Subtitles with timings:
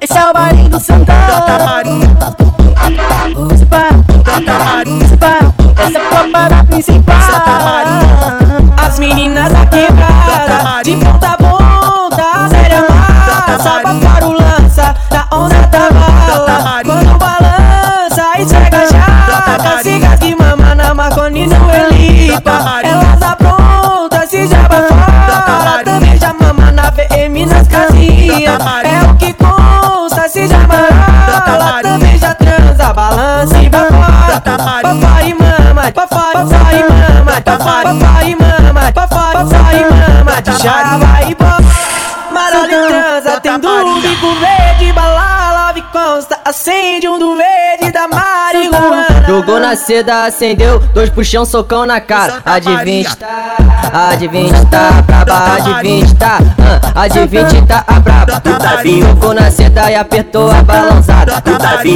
[0.00, 1.14] Esse é o baile do Santão.
[1.66, 2.47] Maria,
[34.58, 41.30] Papai e mama, papai, papai mama, papai, papai e mama, papai, papai mama, já vai
[41.30, 41.64] embora.
[42.32, 47.37] Marolho e transa, tem do bico verde, balala, me consta, acende um do.
[49.38, 52.42] Jogou na seda, acendeu, dois puxão, socão na cara.
[52.44, 53.56] A de 20 tá,
[53.92, 56.38] a de 20 tá braba, a de 20 tá,
[56.92, 58.42] a de 20 tá a braba.
[58.84, 61.42] Jogou na seda e apertou a balançada.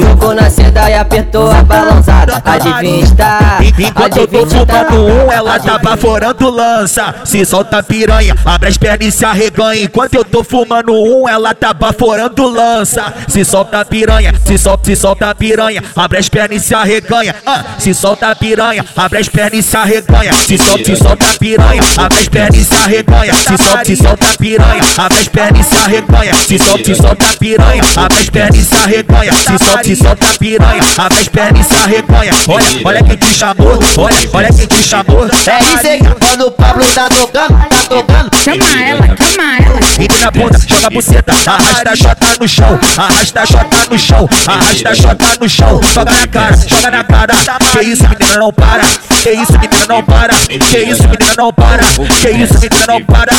[0.00, 2.42] Jogou na seda e apertou a balançada.
[2.44, 7.14] A de 20 tá, Enquanto eu tô 20 fumando um, ela tá baforando lança.
[7.24, 9.82] Se solta piranha, abre as pernas e se arreganha.
[9.82, 13.14] Enquanto eu tô fumando um, ela tá baforando lança.
[13.28, 17.27] Se solta piranha, se solta, se solta piranha, abre as pernas e se arreganha.
[17.46, 20.32] Ah, se solta piranha, abre as pernas e se arreganha.
[20.32, 23.34] Se solta, se solta piranha, abre as pernas e se arreganha.
[23.34, 26.34] Se solta, se solta piranha, abre as pernas e se arreganha.
[26.34, 29.32] Se solta, se solta piranha, abre as pernas e se arreganha.
[29.32, 32.32] Se solta, se solta piranha, abre as pernas e se arreganha.
[32.48, 35.24] Olha, olha quem te chamou, olha, olha quem te chamou.
[35.26, 38.30] É isso aí, quando o Pablo tá tocando, tá tocando.
[38.44, 39.82] Chama ela, chama ela.
[39.82, 43.98] Fica na bunda, joga a buceta, arrasta a chota no chão, arrasta a chota no
[43.98, 47.34] chão, arrasta a chota no chão, joga na cara, joga na cara.
[47.72, 48.84] Que isso, menina, não para.
[49.22, 50.34] Que isso, menina, não para.
[50.34, 51.82] Que isso, menina, não para.
[51.82, 53.32] Que isso, menina, não para.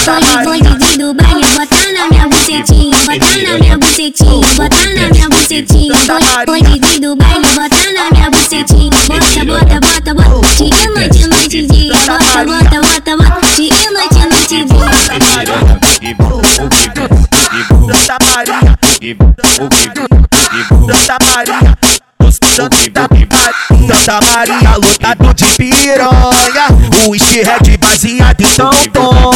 [0.44, 5.30] Foi, Didi do baile, botar na minha bucetinha, botar na minha bucetinha, botar na minha
[5.30, 5.96] bucetinha.
[6.46, 11.68] Foi, Didi do baile, botar na minha bucetinha, bota, bota, bota, bota, dia, noite, noite,
[11.68, 13.09] dia, bota, bota, bota,
[21.06, 21.78] Santa Maria.
[22.56, 26.68] Santa Maria, Santa Maria, lotado de piranha.
[27.08, 29.32] O red baseado, então toma.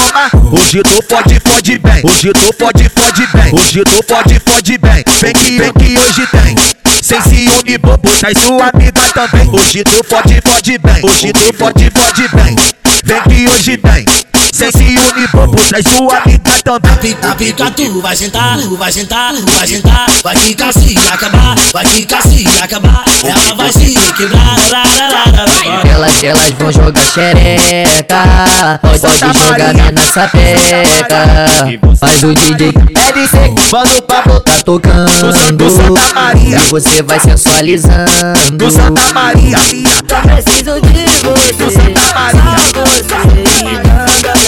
[0.52, 2.02] Hoje tu fode, fode bem.
[2.04, 3.54] Hoje tu fode, fode bem.
[3.54, 5.04] Hoje tu fode, fode bem.
[5.22, 6.56] Vem que, vem que hoje tem.
[7.02, 9.50] Sem ciúme, bobo, traz sua amiga também.
[9.50, 11.02] Hoje tu fode, fode bem.
[11.04, 12.56] Hoje tu fode, fode bem.
[13.04, 14.06] Vem que hoje tem.
[14.54, 16.96] Sem ciúme, bobo, traz sua amiga também.
[17.02, 21.56] Fica, fica, tu vai sentar, tu vai sentar, tu vai sentar, vai ficar se acabar,
[21.74, 25.84] vai ficar se acabar, ela vai se quebrar, lá, lá, lá.
[25.90, 28.80] Elas, elas vão jogar xereca.
[28.80, 31.80] Pode, pode jogar na nossa peca.
[32.00, 35.10] Mas o DJ é de ser Quando o Pablo tá tocando.
[35.54, 36.58] Do Santa Maria.
[36.58, 38.12] E você vai sensualizando.
[38.54, 43.83] Do Santa Maria, Só preciso de você, do Santa Maria, só você.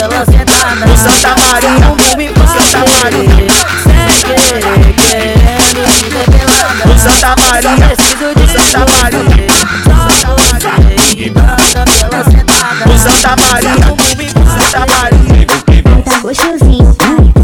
[0.06, 3.48] Ela sentar na do Santa Maria, Como me do Santa Maria,
[3.84, 9.48] Sem querer, querendo me do Santa Só Maria, preciso de Santa Maria.
[10.22, 10.70] só você.
[11.18, 11.58] E manda
[12.04, 13.86] ela sentar do Santa Maria,
[14.70, 15.46] Santa Maria,
[16.04, 16.96] Tá gostosinho.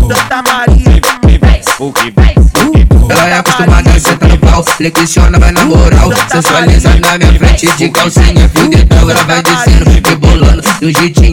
[0.08, 1.02] Santa Maria.
[3.10, 7.68] Ela é acostumada a sentar no pau, flexiona, vai na moral Sensualiza na minha frente
[7.76, 11.31] de calcinha, fio dental Ela vai descendo, rebolando de um jeitinho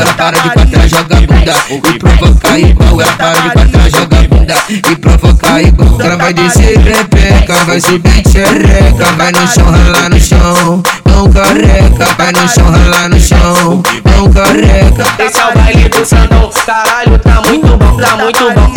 [0.00, 1.54] Ela para de quatro, joga bunda.
[1.68, 4.54] E provoca igual Ela para de quatro, joga bunda.
[4.68, 10.20] E provoca igual Ela vai descer pepeca, vai subir xereca Vai no chão, ralar no
[10.20, 15.04] chão, não careca Vai no chão, ralar no chão, não careca.
[15.18, 18.69] Esse é o baile do Sandão, caralho, tá muito bom, tá muito bom.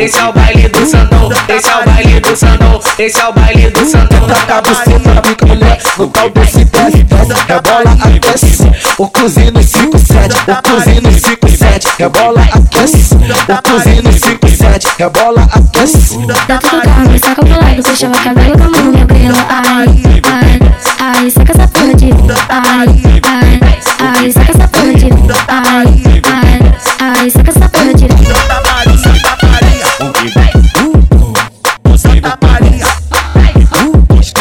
[0.00, 3.32] Esse é o baile do Sandão, esse é o baile do Sandão, esse é o
[3.34, 4.26] baile do Sandão.
[4.26, 10.48] Taca a na pica mulher No pau desse desce, desce Rebola, aquece O cozinho 5-7
[10.48, 17.50] O cozinho 5-7 Rebola, aquece O cozinho 5-7 Rebola, aquece Dá tudo calmo, saca pro
[17.50, 19.34] lado, puxa o cabelo com a mão meu.
[19.48, 19.69] Ai,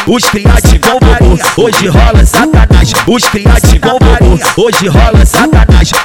[0.10, 2.94] Os criados vão bobo, hoje rola satanás.
[3.06, 4.40] os criados vão bobo.
[4.58, 5.24] Hoje rola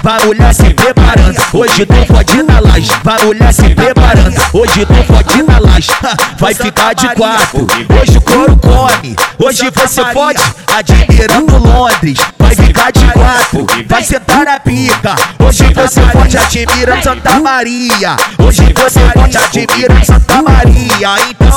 [0.02, 1.40] vai mulher se preparando.
[1.54, 2.90] Hoje tu fode na laje,
[3.24, 4.36] mulher se preparando.
[4.52, 5.90] Hoje tu fode na laje,
[6.38, 7.66] vai ficar de quatro.
[7.98, 10.42] Hoje o couro come, hoje você pode
[10.76, 12.18] admirando Londres.
[12.54, 15.16] Vai ficar de quatro, vai sentar na pica.
[15.40, 18.16] Hoje você pode admirar Santa Maria.
[18.38, 21.16] Hoje você pode admirar Santa Maria.
[21.28, 21.50] Então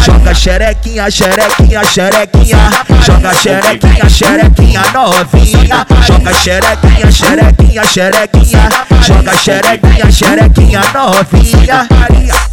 [0.00, 2.70] joga xerequinha, xerequinha, xerequinha.
[3.04, 5.86] Joga xerequinha, xerequinha novinha.
[6.06, 8.70] Joga xerequinha, xerequinha, xerequinha.
[9.02, 11.86] Joga xerequinha, xerequinha novinha.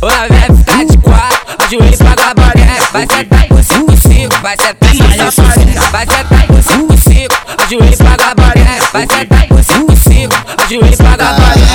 [0.02, 2.76] Ela vai ficar de quatro, ajoelha pra boneca.
[2.92, 6.95] Vai sentar por 5, 5, vai sentar por 5, vai sentar por 5,
[7.68, 7.84] 5.
[7.84, 10.36] Ajoelha pra boneca, vai sentar por 5, 5.
[10.64, 11.66] Ajoelha pra boneca.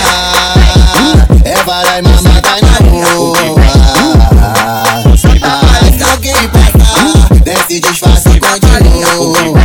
[1.45, 3.39] É vara e mamada na rua.
[4.43, 5.03] Ah,
[5.99, 9.59] se alguém passar, desce disfarce e continua.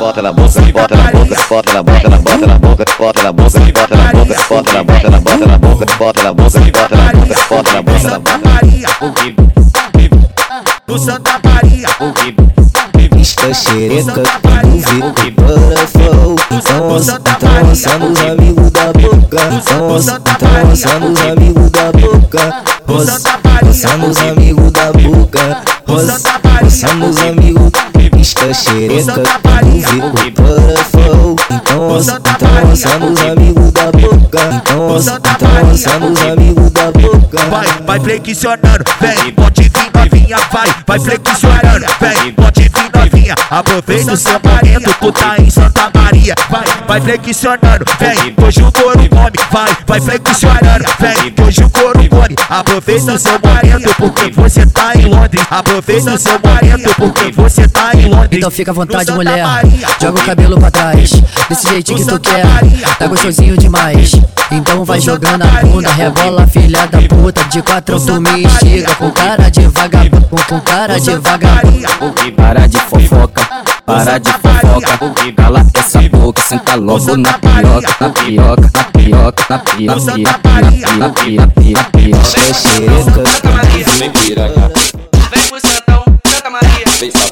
[0.00, 3.54] bota na boca, bota na boca, bota na boca, bota na boca, bota na boca,
[3.62, 6.56] bota na boca, bota na boca, bota na boca, bota na boca, bota na boca,
[7.48, 8.88] bota na boca, Santa Maria,
[10.86, 12.91] do Santa Maria
[13.22, 15.12] pista xereca quando vê o
[16.56, 19.38] Então, então lançando os amigos da boca.
[19.52, 22.62] Então, então lançando os amigos da boca.
[22.88, 23.20] Rosa,
[23.62, 25.62] lançando os amigos da boca.
[25.86, 26.20] Rosa,
[26.60, 27.91] lançando os amigos da boca.
[28.22, 31.36] Pisca xereca quando vê o coração.
[31.50, 34.62] Então, então somos amigos da boca.
[34.62, 37.44] Então, então somos amigos da boca.
[37.50, 43.34] Vai, vai flexionando, vem, pode vir novinha, vai, vai flexionando, vem, pode vir novinha.
[43.50, 46.36] Aproveita o seu momento, tu tá em Santa Maria.
[46.48, 52.08] Vai, vai flexionando, vem, hoje o couro come, vai, vai flexionando, vem, hoje o couro
[52.08, 52.36] come.
[52.50, 55.42] Aproveita o seu momento, porque você tá em Londres.
[55.50, 58.28] Aproveita o seu momento, porque você tá em Londres.
[58.32, 59.42] Então fica à vontade, mulher.
[60.00, 61.10] Joga o cabelo pra trás.
[61.48, 62.44] Desse jeitinho que tu quer.
[62.98, 64.12] Tá gostosinho demais.
[64.50, 67.42] Então vai jogando a bunda, rebola, filha da puta.
[67.44, 68.94] De quatro tu me instiga.
[68.96, 71.82] Com cara de vagabundo, com, com cara de vagabundo.
[72.36, 73.42] Para de fofoca,
[73.84, 74.98] para de fofoca.
[75.36, 80.96] Cala essa boca, senta logo na pioca, na pioca, na pioca, na pioca, na pioca,
[80.98, 81.90] na pioca, na pioca.
[81.92, 83.22] Pisca xereca
[83.98, 85.01] Vem pro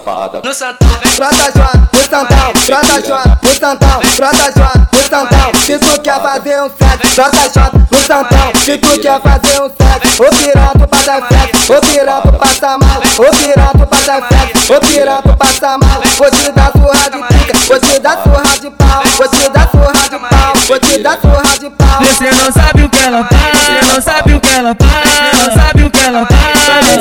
[0.01, 0.41] safada.
[0.43, 5.53] No Santão, vem Trota João, o Santão, trota João, o Santão, trota João, o Santão.
[5.65, 8.53] Se tu quer fazer um sexo, trota João, o Santão.
[8.65, 13.37] Se tu quer fazer um sexo, o piranto passa sexo, o piranto passa mal, o
[13.37, 16.03] piranto passa sexo, o piranto passa mal.
[16.17, 19.71] Vou te dar surra de pica, vou te dar surra de pau, vou te dar
[19.71, 22.01] surra de pau, vou te dar surra de pau.
[22.01, 25.49] Você não sabe o que ela faz, você não sabe o que ela faz, você
[25.49, 25.90] não sabe o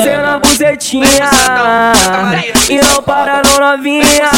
[0.00, 1.30] descendo a bucetinha
[2.68, 4.30] e não para no novinha,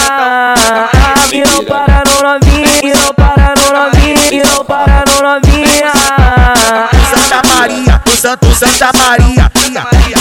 [1.33, 5.93] e não para no novinha, e não para no novinha, e não para no novinha.
[7.15, 9.51] Santa Maria, o Santo Santa Maria.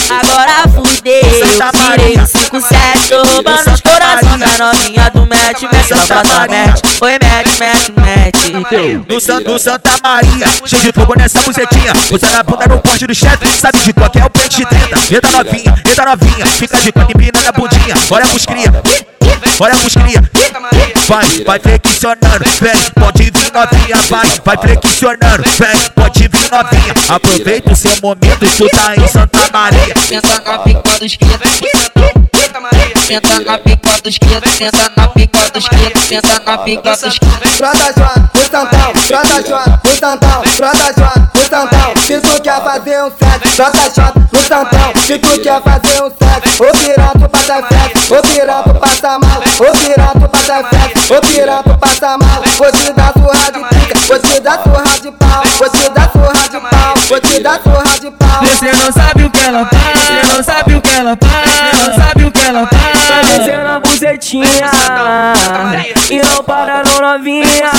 [0.10, 2.41] Agora fudeu, Santa Maria.
[2.58, 6.68] O 57, roubando os coração da novinha do match, match, Santa ela bota Maria.
[6.68, 9.08] match, foi match, match, match.
[9.08, 11.94] No Santo Santa Maria, cheio de fogo nessa bucetinha.
[12.12, 15.16] Usando a bunda no porte do chefe, sabe de qual que é o pente 30.
[15.16, 17.96] Entra novinha, entra novinha, fica de quatro empina na bundinha.
[18.10, 18.74] Olha pros cria,
[19.60, 20.22] olha pros cria.
[21.08, 26.94] Vai, vai flexionando, vem, pode vir novinha, vai, vai flexionando, vem, pode vir novinha.
[27.08, 29.96] Aproveita o seu momento, tu tá em Santa Maria.
[30.06, 32.01] Senta na pica do esquerdo, Santa Maria.
[33.12, 37.58] Senta na pica do esquerdo, senta na pica do esquerdo, senta na pica do esquerdo.
[37.58, 41.94] Trota João, o Santão, trota João, o Santão, trota João, o Santão.
[42.08, 44.94] Se tu quer fazer um trota João, o Santão.
[45.06, 49.78] Se tu quer fazer um sexo, o piranto passa sexo, o piranto passa mal, o
[49.78, 52.44] piranto passa sexo, o piranto passa mal.
[52.58, 56.12] Vou te dar surra de pica, vou te dar surra de pau, vou te dar
[56.12, 58.46] surra de pau, vou te dar surra de pau.
[58.46, 61.90] Você não sabe o que ela faz, você não sabe o que ela faz, você
[61.90, 62.81] não sabe o que ela faz.
[64.12, 64.72] Descendo a bucetinha
[66.10, 67.72] e não para no novinha,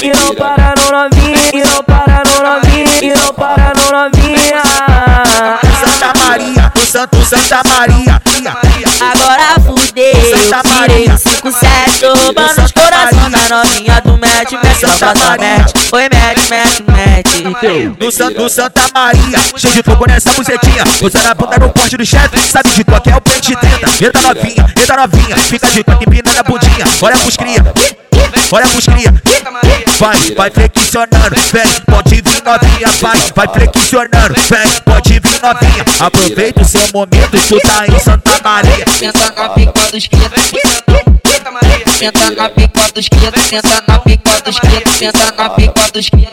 [0.00, 4.62] e não para no novinha, e não para no novinha, e não para no novinha.
[5.80, 8.20] Santa Maria, o Santo Santa Maria.
[9.00, 11.14] Agora fudeu, Santa tirei Maria.
[11.14, 13.91] o 57, roubando os coração da novinha
[14.50, 15.58] Santa bota Maria.
[15.58, 17.98] match, foi match, match, match.
[18.00, 20.84] No Santo Santa Maria, cheio de fogo nessa bucetinha.
[21.00, 24.04] Usando a bunda no porte do chefe, sabe de qual que é o pente 30.
[24.04, 26.84] Entra novinha, entra novinha, fica de quatro empina na bundinha.
[27.00, 27.64] Olha pros cria,
[28.50, 29.14] olha pros cria.
[29.98, 35.84] Vai, vai flexionando, vem, pode vir novinha, vai, vai flexionando, vem, pode vir novinha.
[36.00, 38.84] Aproveita o seu momento, tu tá em Santa Maria.
[38.98, 40.34] Senta na pica do esquerdo,
[41.52, 41.91] Maria.
[42.02, 46.32] Senta na pica dos quintos, senta na pica dos quintos, senta na pica dos quintos.